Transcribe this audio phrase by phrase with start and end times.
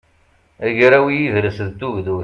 [0.67, 2.19] agraw i yidles d tugdut